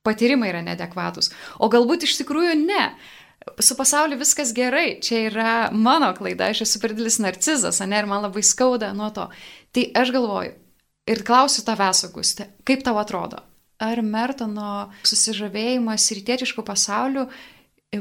[0.07, 1.33] patyrimai yra nedekvatus.
[1.61, 2.85] O galbūt iš tikrųjų ne.
[3.61, 8.09] Su pasauliu viskas gerai, čia yra mano klaida, aš esu per didelis narcizas, ne, ir
[8.09, 9.31] man labai skauda nuo to.
[9.73, 10.53] Tai aš galvoju,
[11.11, 13.41] Ir klausiu tavęs, Augustė, kaip tau atrodo,
[13.83, 17.25] ar Mertono susižavėjimas rytietiškų pasaulių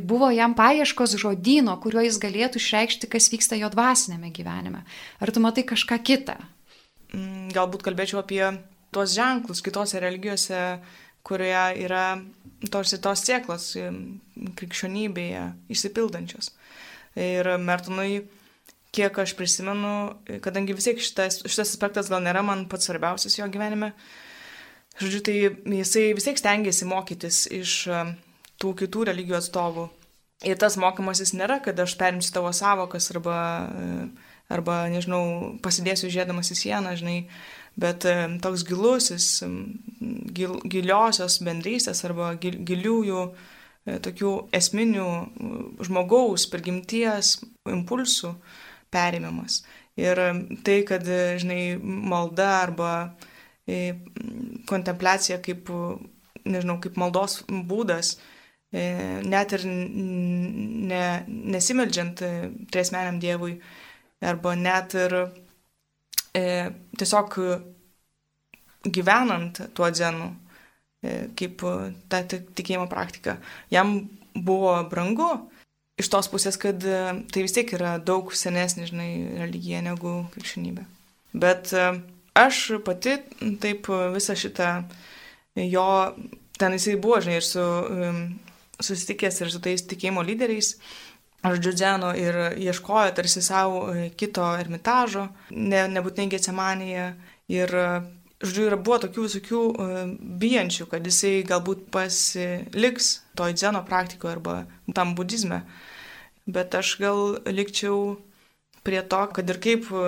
[0.05, 4.83] buvo jam paieškos žodino, kuriuo jis galėtų išreikšti, kas vyksta jo dvasinėme gyvenime?
[5.17, 6.35] Ar tu matai kažką kitą?
[7.15, 8.43] Mm, galbūt kalbėčiau apie
[8.93, 10.61] tuos ženklus kitose religijose,
[11.25, 12.03] kurioje yra
[12.71, 13.69] tos ir tos sėklos
[14.59, 16.51] krikščionybėje išsipildančios.
[17.19, 18.25] Ir Mertonui
[18.95, 23.47] kiek aš prisimenu, kadangi vis tiek šitas, šitas aspektas gal nėra man pats svarbiausias jo
[23.51, 23.91] gyvenime,
[24.99, 25.35] žodžiu, tai
[25.79, 27.75] jisai vis tiek stengiasi mokytis iš
[28.59, 29.87] tų kitų religijų atstovų.
[30.47, 33.39] Ir tas mokymasis nėra, kad aš perimsiu tavo savokas arba,
[34.51, 37.17] arba nežinau, pasidėsiu žėdamas į sieną, žinai,
[37.79, 39.29] bet e, toks gilusis,
[40.35, 43.23] gil, giliosios bendrystės arba gil, giliųjų
[44.05, 45.09] tokių esminių
[45.87, 47.37] žmogaus prigimties
[47.69, 48.33] impulsų
[48.93, 49.63] perėmimas.
[49.99, 50.19] Ir
[50.63, 51.05] tai, kad,
[51.41, 52.91] žinai, malda arba
[53.67, 53.95] e,
[54.69, 55.71] kontempliacija kaip,
[56.47, 58.13] nežinau, kaip maldos būdas,
[58.71, 58.85] e,
[59.25, 62.31] net ir ne, nesimeldžiant e,
[62.71, 63.57] triesmeniam Dievui,
[64.23, 65.17] arba net ir
[66.37, 67.37] e, tiesiog
[68.83, 70.29] gyvenant tuo dzenu,
[71.03, 71.63] e, kaip
[72.11, 73.37] ta tikėjimo praktika,
[73.71, 75.29] jam buvo brangu
[75.99, 79.11] iš tos pusės, kad e, tai vis tiek yra daug senesnė, žinai,
[79.41, 80.85] religija negu krikščionybė.
[81.39, 81.89] Bet e,
[82.39, 83.19] aš pati
[83.61, 84.71] taip visą šitą
[85.59, 85.89] jo,
[86.59, 87.65] ten jisai buvo, žinai, ir su,
[88.79, 90.77] susitikęs ir su tais tikėjimo lyderiais,
[91.45, 97.11] aš džiudzeno ir ieškojo tarsi savo e, kito ermitažo, ne, nebūtinai Getsemanėje.
[97.49, 97.71] Ir
[98.39, 99.61] žodžiu, yra buvo tokių visokių
[100.41, 103.07] bijančių, kad jisai galbūt pasiliks
[103.39, 104.59] toj dzeno praktikoje arba
[104.93, 105.63] tam budizme
[106.49, 108.17] bet aš gal likčiau
[108.83, 110.03] prie to, kad ir kaip e,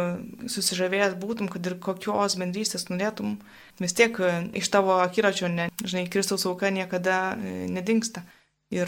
[0.49, 3.35] susižavėjęs būtum, kad ir kokios bendrystės norėtum,
[3.81, 8.23] vis tiek e, iš tavo akiračio, ne, žinai, Kristaus auka niekada e, nedingsta.
[8.71, 8.87] Ir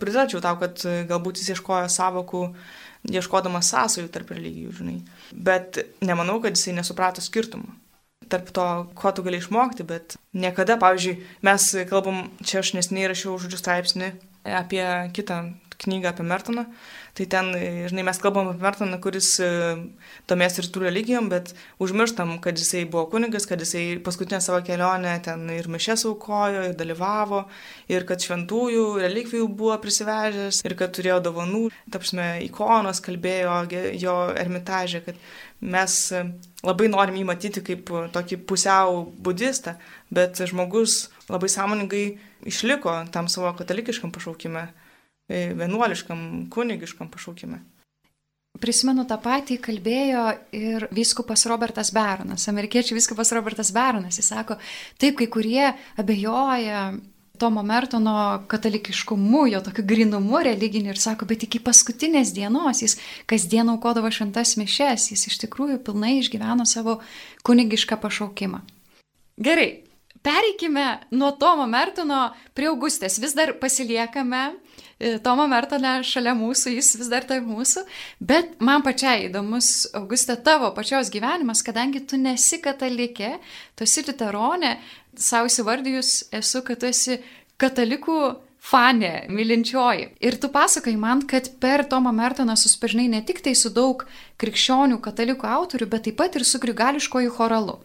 [0.00, 2.42] pritarčiau tau, kad galbūt jis ieškojo savokų,
[3.14, 4.98] ieškodamas sąsajų tarp religijų, žinai.
[5.32, 7.72] Bet nemanau, kad jisai nesuprato skirtumą
[8.28, 13.36] tarp to, ko tu gali išmokti, bet niekada, pavyzdžiui, mes kalbam, čia aš nesiniai rašiau
[13.42, 14.10] žodžių straipsnį
[14.60, 14.84] apie
[15.16, 15.42] kitą
[15.84, 16.64] knygą apie Mertoną,
[17.14, 17.52] tai ten,
[17.88, 19.48] žinai, mes kalbam apie Mertoną, kuris e,
[20.30, 25.14] domės ir tų religijom, bet užmirštam, kad jisai buvo kunigas, kad jisai paskutinę savo kelionę
[25.24, 27.44] ten ir mišės aukojo, ir dalyvavo,
[27.92, 33.60] ir kad šventųjų relikvijų buvo prisivežęs, ir kad turėjo dovanų, tapsime, ikonos kalbėjo
[34.02, 35.20] jo ermitažė, kad
[35.64, 35.98] mes
[36.64, 39.78] labai norim jį matyti kaip tokį pusiau budistą,
[40.14, 42.06] bet žmogus labai sąmoningai
[42.48, 44.66] išliko tam savo katalikiškam pašaukime.
[44.68, 44.83] E,
[45.28, 47.60] vienuoliškam, kunigiškam pašaukime.
[48.60, 54.20] Prisimenu tą patį kalbėjo ir viskupas Robertas Beronas, amerikiečių viskupas Robertas Beronas.
[54.20, 54.60] Jis sako,
[55.00, 56.92] taip, kai kurie abejoja
[57.38, 62.94] Tomo Mertono katalikiškumu, jo tokiu grinumu religiniu ir sako, bet iki paskutinės dienos jis
[63.26, 67.00] kasdien aukodavo šventas mišes, jis iš tikrųjų pilnai išgyveno savo
[67.42, 68.62] kunigišką pašaukimą.
[69.42, 69.82] Gerai,
[70.22, 73.18] pereikime nuo Tomo Mertono prie Augustės.
[73.18, 74.63] Vis dar pasiliekame E,
[75.24, 77.82] Tomo Mertonė šalia mūsų, jis vis dar tarp mūsų,
[78.24, 83.34] bet man pačiai įdomus, Augustė, tavo pačios gyvenimas, kadangi tu nesi katalikė,
[83.76, 84.76] tu esi literonė,
[85.16, 87.18] savo įsivardijus esu, kad tu esi
[87.60, 88.18] katalikų
[88.64, 90.06] fanė, mylinčioji.
[90.24, 94.06] Ir tu pasakai man, kad per Tomą Mertoną susipažinai ne tik tai su daug
[94.40, 97.76] krikščionių katalikų autorių, bet taip pat ir su grigališkoju choralu.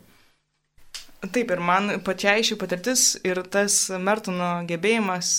[1.20, 5.34] Taip, ir man pačiai ši patirtis ir tas Mertono gebėjimas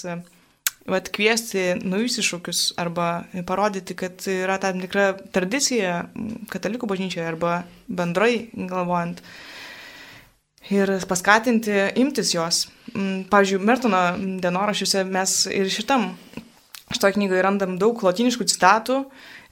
[0.89, 6.05] vat, kviesti naujus iššūkius arba parodyti, kad yra tam tikra tradicija
[6.53, 9.23] katalikų bažnyčioje arba bendrai galvojant
[10.71, 12.67] ir paskatinti imtis jos.
[13.31, 14.01] Pavyzdžiui, Mertono
[14.43, 16.11] dienoraščiuose mes ir šitam,
[16.91, 19.05] šitoje knygoje randam daug latiniškų citatų,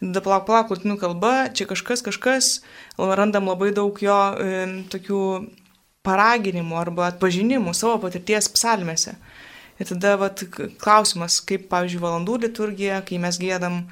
[0.03, 2.51] tada palauk, palauk, latinų kalba, čia kažkas, kažkas,
[2.99, 5.23] randam labai daug jo e, tokių
[6.07, 9.17] paraginimų arba atpažinimų savo patirties psalmėse.
[9.79, 10.43] Ir tada vat,
[10.83, 13.85] klausimas, kaip, pavyzdžiui, valandų liturgija, kai mes gėdam,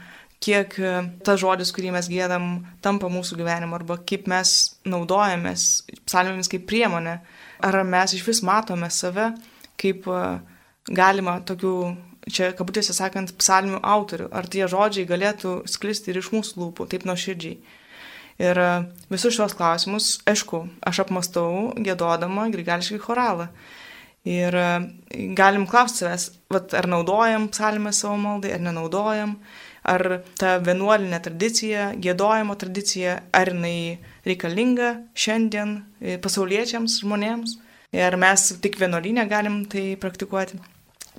[0.42, 0.94] kiek e,
[1.24, 2.48] tas žodis, kurį mes gėdam,
[2.84, 4.56] tampa mūsų gyvenimu, arba kaip mes
[4.88, 7.20] naudojamės psalmėmis kaip priemonė,
[7.64, 9.30] ar mes iš vis matome save
[9.80, 10.20] kaip e,
[10.90, 11.72] galima tokių,
[12.26, 17.06] čia kabutėse sakant, psalmių autorių, ar tie žodžiai galėtų sklisti ir iš mūsų lūpų, taip
[17.08, 17.58] nuoširdžiai.
[18.42, 18.70] Ir e,
[19.12, 23.50] visus šios klausimus, aišku, aš apmastau gėdodama grigališkai choralą.
[24.26, 24.66] Ir e,
[25.38, 29.36] galim klausti savęs, vat, ar naudojam psalmę savo maldai, ar nenaudojam,
[29.86, 30.02] ar
[30.40, 37.54] ta vienuolinė tradicija, gėdojimo tradicija, ar jinai reikalinga šiandien e, pasauliečiams žmonėms,
[38.02, 40.58] ar mes tik vienuolinę galim tai praktikuoti.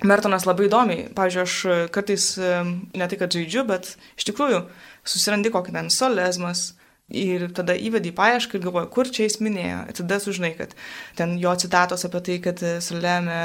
[0.04, 2.52] Mertonas labai įdomiai, pavyzdžiui, aš kartais e,
[2.92, 4.66] ne tai, kad žaidžiu, bet iš tikrųjų
[5.08, 6.74] susirandi kokį ten solezmas,
[7.08, 9.78] Ir tada įvedi į paiešką ir galvoji, kur čia jis minėjo.
[9.88, 10.74] Ir tada sužinai, kad
[11.16, 13.38] ten jo citatos apie tai, kad Soleme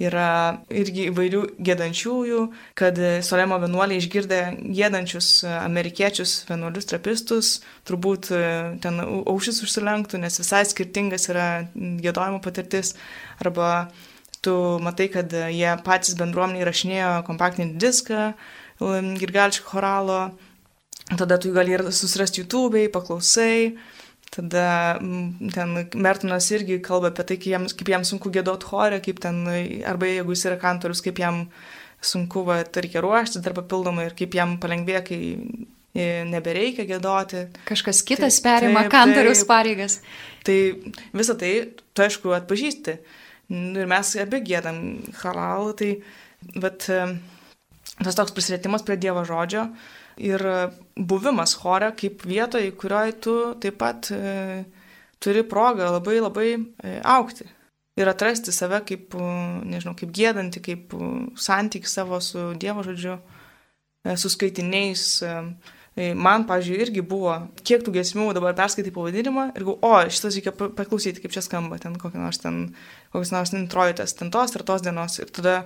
[0.00, 0.28] yra
[0.72, 2.38] irgi įvairių gėdančiųjų,
[2.78, 2.96] kad
[3.26, 7.50] Solemo vienuoliai išgirdę gėdančius amerikiečius vienuolius trapistus,
[7.84, 8.30] turbūt
[8.82, 12.94] ten aušis užsilenktų, nes visai skirtingas yra gėdojimo patirtis.
[13.44, 13.90] Arba
[14.40, 18.32] tu matai, kad jie patys bendruomeniai rašinėjo kompaktinį diską
[19.20, 20.32] Girgalčio choralo
[21.18, 23.76] Tada tu gali ir susirasti YouTube'ai, paklausai.
[24.32, 24.96] Tada
[25.52, 29.42] ten Mertonas irgi kalba apie tai, kaip jam, kaip jam sunku gėdoti chorę, kaip ten,
[29.88, 31.44] arba jeigu jis yra kantorius, kaip jam
[32.02, 35.20] sunku, va, reikia ruoštis dar papildomai ir kaip jam palengvė, kai
[35.92, 37.44] e, nebereikia gėdoti.
[37.68, 39.52] Kažkas kitas taip, perima taip, kantorius taip.
[39.52, 40.00] pareigas.
[40.48, 40.58] Tai
[41.12, 41.52] visą tai,
[41.92, 42.98] tu aišku, atpažįsti.
[43.52, 44.78] Ir mes abi gėdam
[45.20, 45.92] halalą, tai
[46.56, 49.68] bet tas toks prisilietimas prie Dievo žodžio
[50.16, 50.42] ir
[50.96, 54.64] buvimas chore kaip vietoje, kurioje tu taip pat e,
[55.22, 57.48] turi progą labai labai e, aukti.
[58.00, 59.28] Ir atrasti save kaip, e,
[59.68, 63.18] nežinau, kaip gėdanti, kaip e, santyki savo su Dievo žodžiu,
[64.06, 65.22] e, su skaitiniais.
[65.92, 67.34] Man, pažiūrėjau, irgi buvo,
[67.68, 71.76] kiek tų gesmių dabar perskaitai pavadinimą ir galvoju, o, šitas reikia paklausyti, kaip čia skamba,
[71.82, 72.62] ten kokią nors ten,
[73.12, 75.18] kokias nors introitas, ten tos ir tos dienos.
[75.20, 75.58] Ir tada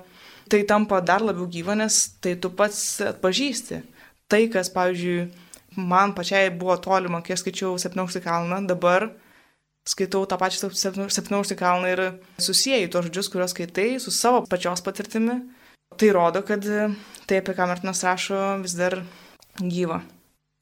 [0.50, 3.78] tai tampa dar labiau gyva, nes tai tu pats atpažįsti
[4.32, 5.28] tai, kas, pavyzdžiui,
[5.76, 9.10] man pačiai buvo tolima, kai aš skaičiau 17 kalną, dabar
[9.86, 12.02] skaitau tą pačią 17 kalną ir
[12.42, 15.38] susijęju tos žodžius, kuriuos skaitai su savo pačios patirtimi.
[15.96, 16.64] Tai rodo, kad
[17.26, 18.98] tai, apie ką Martinas rašo, vis dar
[19.62, 20.02] gyva.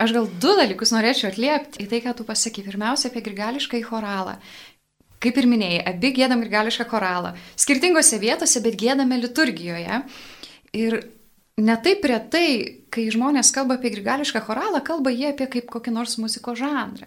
[0.03, 2.67] Aš gal du dalykus norėčiau atliepti į tai, ką tu pasakai.
[2.67, 4.37] Pirmiausia, apie grigališką į choralą.
[5.25, 7.33] Kaip ir minėjai, abi gėdam grigališką choralą.
[7.57, 10.03] Skirtingose vietose, bet gėdame liturgijoje.
[10.77, 10.99] Ir
[11.55, 16.57] Netaip retai, kai žmonės kalba apie grigališką choralą, kalba jie apie kaip kokį nors muziko
[16.59, 17.07] žanrą.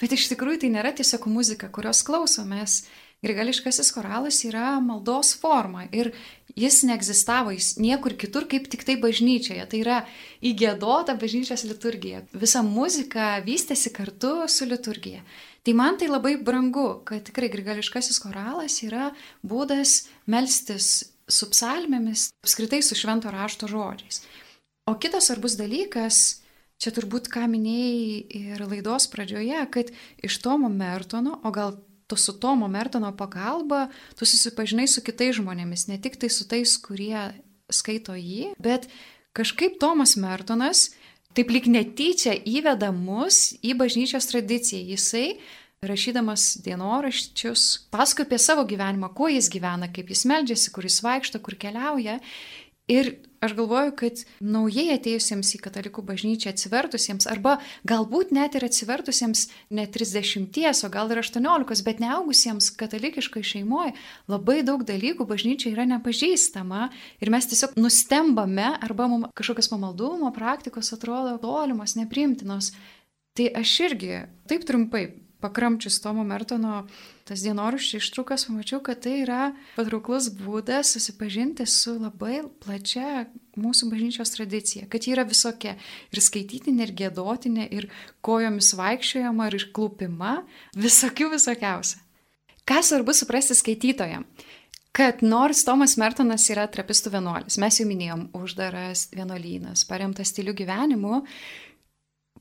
[0.00, 2.86] Bet iš tikrųjų tai nėra tiesiog muzika, kurios klausomės.
[3.22, 6.10] Grigališkasis choralas yra maldos forma ir
[6.58, 9.68] jis neegzistavo jis niekur kitur kaip tik tai bažnyčioje.
[9.68, 10.00] Tai yra
[10.40, 12.24] įgėdota bažnyčios liturgija.
[12.32, 15.20] Visa muzika vystėsi kartu su liturgija.
[15.62, 19.12] Tai man tai labai brangu, kad tikrai grigališkasis choralas yra
[19.46, 24.22] būdas melstis su psalmėmis, apskritai su švento rašto žodžiais.
[24.90, 26.42] O kitas svarbus dalykas,
[26.82, 29.92] čia turbūt ką minėjai ir laidos pradžioje, kad
[30.22, 31.76] iš Tomo Mertono, o gal
[32.10, 33.86] tu su Tomo Mertono pagalba,
[34.18, 37.30] tu susipažinai su kitais žmonėmis, ne tik tai su tais, kurie
[37.72, 38.90] skaito jį, bet
[39.36, 40.90] kažkaip Tomas Mertonas
[41.32, 44.82] taip lik netyčia įveda mus į bažnyčios tradiciją.
[44.92, 45.38] Jisai
[45.82, 51.42] rašydamas dienoraščius, pasakoja apie savo gyvenimą, kuo jis gyvena, kaip jis meldžiasi, kur jis vaikšto,
[51.42, 52.20] kur keliauja.
[52.90, 53.08] Ir
[53.42, 57.56] aš galvoju, kad naujai atėjusiems į katalikų bažnyčią atsivertusiems, arba
[57.88, 63.94] galbūt net ir atsivertusiems ne 30, o gal ir 18, bet neaugusiems katalikiškai šeimoje,
[64.30, 66.90] labai daug dalykų bažnyčia yra nepažįstama
[67.22, 72.74] ir mes tiesiog nustembame, arba mums kažkokios pamaldumo praktikos atrodo tolimos, neprimtinos.
[73.38, 75.06] Tai aš irgi taip trumpai
[75.42, 76.84] pakramčius Tomo Mertono
[77.28, 83.26] tas dienoraščių ištraukas, pamačiau, kad tai yra patrauklus būdas susipažinti su labai plačia
[83.58, 85.76] mūsų bažnyčios tradicija, kad ji yra visokia
[86.14, 87.90] ir skaitytinė, ir gėdotinė, ir
[88.24, 90.38] kojomis vaikščiojama, ir išklupima,
[90.78, 92.00] visokių visokiausia.
[92.68, 94.26] Ką svarbu suprasti skaitytojam?
[94.92, 101.22] kad nors Tomas Mertonas yra trapistų vienuolis, mes jau minėjom, uždaras vienuolynas, paremtas stilių gyvenimu,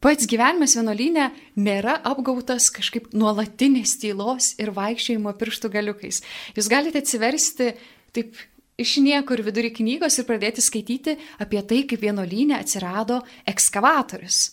[0.01, 1.27] Pats gyvenimas vienuolynė
[1.61, 6.23] nėra apgautas kažkaip nuolatinės tylos ir vaikščiojimo pirštų galiukais.
[6.57, 7.75] Jūs galite atsiversti
[8.15, 8.39] taip
[8.81, 14.47] iš niekur vidury knygos ir pradėti skaityti apie tai, kaip vienuolynė atsirado ekskavatorius.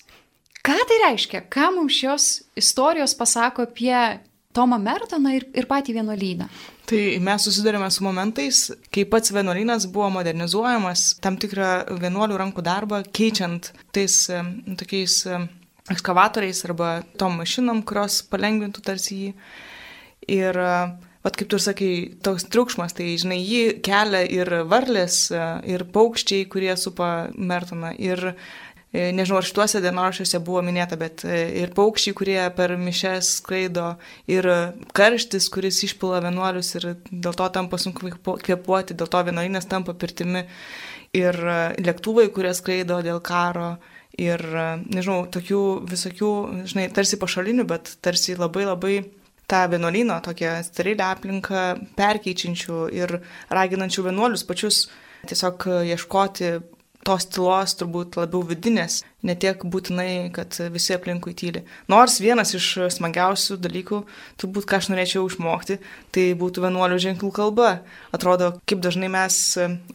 [0.60, 1.46] Ką tai reiškia?
[1.48, 2.26] Ką mums šios
[2.58, 3.96] istorijos pasako apie
[4.52, 6.48] Tomą Mertoną ir, ir patį vienuolyną?
[6.88, 13.02] Tai mes susidurime su momentais, kai pats vienuolynas buvo modernizuojamas, tam tikrą vienuolių rankų darbą,
[13.12, 14.14] keičiant tais
[14.80, 15.18] tokiais
[15.92, 19.28] ekskavatoriais arba tom mašinom, kurios palengvintų tarsi jį.
[20.38, 20.60] Ir,
[21.24, 21.92] vad kaip tu ir sakai,
[22.24, 25.26] toks triukšmas, tai žinai, jį kelia ir varlės,
[25.68, 27.92] ir paukščiai, kurie supa Mertoną.
[28.00, 33.34] Ir E, nežinau, ar šituose dienoraščiuose buvo minėta, bet e, ir paukščiai, kurie per mišes
[33.42, 33.90] skraido,
[34.30, 34.48] ir
[34.96, 40.46] karštis, kuris išpila vienuolius ir dėl to tampa sunku kvepuoti, dėl to vienuolinės tampa pirtimi,
[41.16, 43.74] ir e, lėktuvai, kurie skraido dėl karo,
[44.18, 44.42] ir,
[44.88, 46.32] nežinau, tokių visokių,
[46.66, 48.96] žinai, tarsi pašalinių, bet tarsi labai labai
[49.48, 51.60] tą vienuolyno, tokią sterilę aplinką
[51.96, 53.14] perkeičiančių ir
[53.54, 54.82] raginančių vienuolius pačius
[55.28, 56.50] tiesiog ieškoti
[57.08, 61.64] tos tylos turbūt labiau vidinės, ne tiek būtinai, kad visi aplinkui tyli.
[61.88, 62.66] Nors vienas iš
[62.98, 64.02] smagiausių dalykų,
[64.40, 65.78] turbūt ką aš norėčiau išmokti,
[66.12, 67.78] tai būtų vienuolių ženklų kalba.
[68.12, 69.40] Atrodo, kaip dažnai mes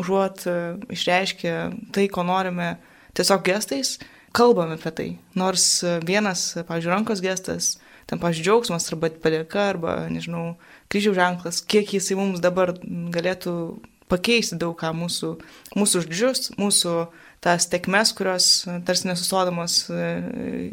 [0.02, 0.48] užuot
[0.94, 1.54] išreiškę
[1.94, 2.76] tai, ko norime
[3.18, 4.00] tiesiog gestais,
[4.34, 5.10] kalbame apie tai.
[5.38, 5.68] Nors
[6.08, 7.76] vienas, pavyzdžiui, rankos gestas,
[8.10, 10.56] ten, pavyzdžiui, džiaugsmas arba padėka arba, nežinau,
[10.90, 13.54] kryžiaus ženklas, kiek jisai mums dabar galėtų
[14.14, 15.34] pakeisti daug ką mūsų,
[15.78, 16.96] mūsų žodžius, mūsų
[17.44, 18.52] tas tekmes, kurios
[18.88, 20.12] tarsi nesusodamos e,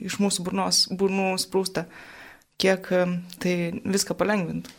[0.07, 1.87] iš mūsų burnos, burnų sprūsta,
[2.61, 3.07] kiek e,
[3.43, 4.77] tai viską palengvintų.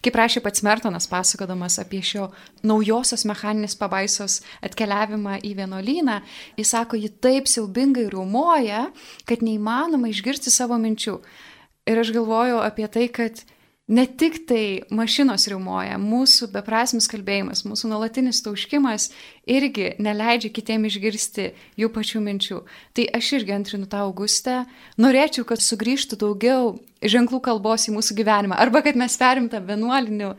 [0.00, 2.30] Kaip rašė pats Mertonas, pasakodamas apie šio
[2.64, 6.22] naujosios mechaninės pabaisos atkeliavimą į vienuolyną,
[6.56, 8.86] jis sako, ji taip siaubingai rūmoja,
[9.28, 11.18] kad neįmanoma išgirsti savo minčių.
[11.90, 13.44] Ir aš galvoju apie tai, kad
[13.90, 19.08] ne tik tai mašinos riaumoja, mūsų beprasmis kalbėjimas, mūsų nuolatinis tauškimas
[19.50, 21.48] irgi neleidžia kitiem išgirsti
[21.80, 22.60] jų pačių minčių.
[22.94, 24.60] Tai aš irgi antrinu tą Augustę,
[25.00, 30.30] norėčiau, kad sugrįžtų daugiau ženklų kalbos į mūsų gyvenimą, arba kad mes perimtą vienuolinių,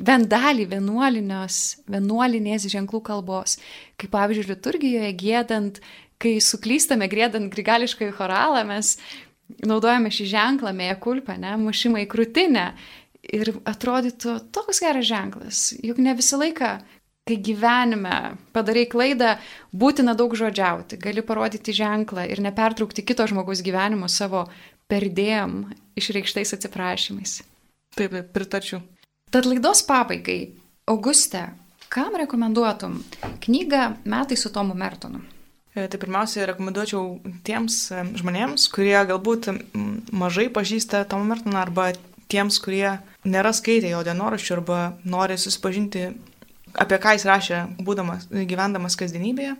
[0.00, 3.58] bent dalį vienuolinės ženklų kalbos,
[4.00, 5.84] kaip pavyzdžiui, liturgijoje gėdant,
[6.16, 8.94] kai suklystame gėdant grigališką choralą, mes
[9.66, 12.66] naudojame šį ženklą, mėja kulpą, ne, mušimą į krūtinę.
[13.36, 16.76] Ir atrodytų toks geras ženklas, juk ne visą laiką,
[17.26, 19.32] kai gyvenime padarai klaidą,
[19.74, 24.44] būtina daug žodžiauti, gali parodyti ženklą ir nepertraukti kito žmogaus gyvenimo savo
[24.86, 25.64] perdėm
[25.98, 27.40] išreikštais atsiprašymais.
[27.98, 28.84] Taip, taip, pritarčiau.
[29.34, 30.54] Tad laidos pabaigai,
[30.86, 31.48] Auguste,
[31.90, 33.00] kam rekomenduotum
[33.42, 35.24] knygą Metai su Tomu Mertonu?
[35.76, 39.50] E, tai pirmiausia, rekomenduočiau tiems e, žmonėms, kurie galbūt
[40.08, 41.90] mažai pažįsta Tomą Mertoną arba
[42.32, 42.94] tiems, kurie
[43.28, 46.06] nėra skaitę jo dienoraščių arba nori susipažinti,
[46.80, 49.52] apie ką jis rašė, būdamas, gyvendamas kasdienybėje.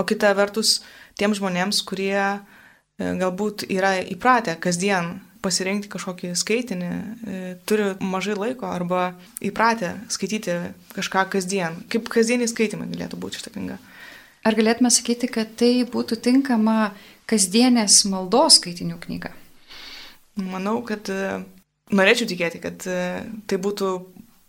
[0.00, 0.78] O kita vertus,
[1.20, 2.40] tiems žmonėms, kurie e,
[3.20, 6.88] galbūt yra įpratę kasdien pasirinkti kažkokį skaitinį,
[7.64, 10.56] turi mažai laiko arba įpratę skaityti
[10.92, 11.78] kažką kasdien.
[11.92, 13.78] Kaip kasdieniai skaitimai galėtų būti šitą knygą.
[14.40, 16.92] Ar galėtume sakyti, kad tai būtų tinkama
[17.28, 19.34] kasdienės maldos skaitinių knyga?
[20.40, 21.42] Manau, kad e,
[21.92, 23.00] norėčiau tikėti, kad e,
[23.50, 23.90] tai būtų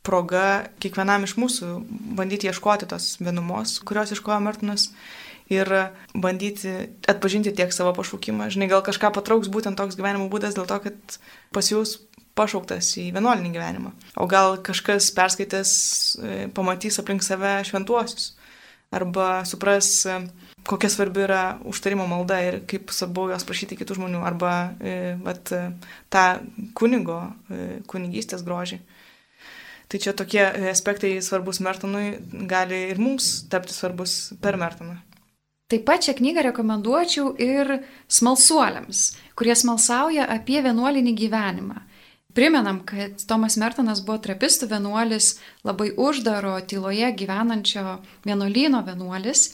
[0.06, 1.74] proga kiekvienam iš mūsų
[2.18, 4.90] bandyti ieškoti tos vienumos, kurios iškojo Martinas
[5.52, 5.68] ir
[6.16, 6.72] bandyti
[7.12, 8.48] atpažinti tiek savo pašaukimą.
[8.54, 11.20] Žinai, gal kažką patrauks būtent toks gyvenimo būdas dėl to, kad
[11.52, 11.98] pas jūs
[12.40, 13.92] pašauktas į vienuolinį gyvenimą.
[14.16, 15.72] O gal kažkas perskaitęs
[16.16, 18.32] e, pamatys aplink save šventuosius
[18.92, 20.20] arba supras, e,
[20.68, 25.54] kokia svarbi yra užtarimo malda ir kaip svarbu jos prašyti kitų žmonių, arba e, vat,
[25.56, 25.62] e,
[26.12, 26.26] tą
[26.78, 27.22] kunigo,
[27.92, 28.82] kunigystės grožį.
[29.92, 32.14] Tai čia tokie aspektai svarbus Mertonui
[32.48, 34.96] gali ir mums tapti svarbus per Mertoną.
[35.72, 37.78] Taip pat šią knygą rekomenduočiau ir
[38.12, 39.04] smalsuoliams,
[39.40, 41.80] kurie smalsauja apie vienuolinį gyvenimą.
[42.34, 45.36] Primenam, kad Tomas Mertonas buvo trapistų vienuolis,
[45.68, 49.52] labai uždaro, tyloje gyvenančio vienuolyno vienuolis.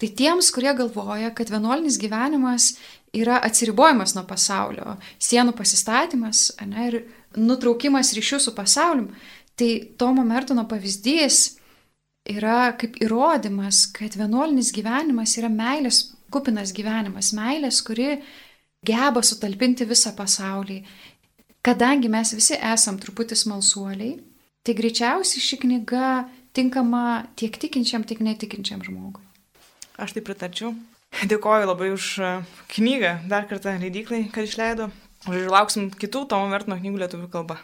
[0.00, 2.74] Tai tiems, kurie galvoja, kad vienuolinis gyvenimas
[3.14, 6.96] yra atsiribojimas nuo pasaulio, sienų pasistatymas ne, ir
[7.36, 9.10] nutraukimas ryšių su pasauliu,
[9.58, 11.58] tai Tomo Mertono pavyzdys
[12.30, 18.18] yra kaip įrodymas, kad vienuolinis gyvenimas yra meilės kupinas gyvenimas, meilės, kuri
[18.84, 20.80] geba sutalpinti visą pasaulį.
[21.64, 24.18] Kadangi mes visi esam truputį smalsuoliai,
[24.64, 26.08] tai greičiausiai ši knyga
[26.52, 29.24] tinkama tiek tikinčiam, tiek netikinčiam žmogui.
[29.96, 30.74] Aš tai pritarčiau.
[31.30, 32.32] Dėkoju labai už e,
[32.74, 34.90] knygą, dar kartą leidyklai, kad išleido.
[35.30, 37.56] Ir lauksim kitų Tomo Mertino knygų lietuvių kalba.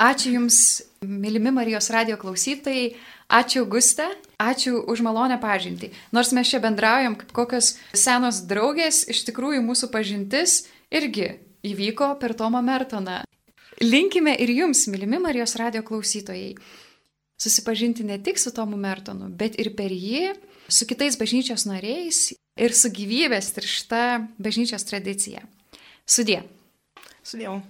[0.00, 0.60] Ačiū Jums,
[1.02, 2.94] mylimi Marijos radio klausytojai,
[3.28, 4.06] ačiū Auguste,
[4.40, 5.90] ačiū už malonę pažinti.
[6.14, 10.62] Nors mes čia bendraujam kaip kokios senos draugės, iš tikrųjų mūsų pažintis
[10.94, 11.34] irgi
[11.72, 13.22] įvyko per Tomą Mertoną.
[13.84, 16.56] Linkime ir Jums, mylimi Marijos radio klausytojai,
[17.38, 20.34] susipažinti ne tik su Tomu Mertonu, bet ir per jį,
[20.68, 24.04] su kitais bažnyčios nariais ir su gyvybės tiršta
[24.42, 25.44] bažnyčios tradicija.
[26.08, 26.42] Sudė.
[27.22, 27.60] Sudėjau.